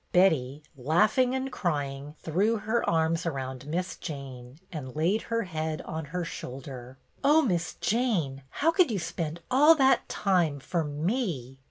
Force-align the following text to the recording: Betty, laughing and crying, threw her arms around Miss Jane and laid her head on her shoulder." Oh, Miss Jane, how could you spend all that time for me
Betty, 0.13 0.63
laughing 0.75 1.35
and 1.35 1.51
crying, 1.51 2.15
threw 2.23 2.57
her 2.57 2.83
arms 2.89 3.27
around 3.27 3.67
Miss 3.67 3.95
Jane 3.95 4.57
and 4.71 4.95
laid 4.95 5.21
her 5.21 5.43
head 5.43 5.83
on 5.83 6.05
her 6.05 6.25
shoulder." 6.25 6.97
Oh, 7.23 7.43
Miss 7.43 7.75
Jane, 7.75 8.41
how 8.49 8.71
could 8.71 8.89
you 8.89 8.97
spend 8.97 9.41
all 9.51 9.75
that 9.75 10.09
time 10.09 10.59
for 10.59 10.83
me 10.83 11.59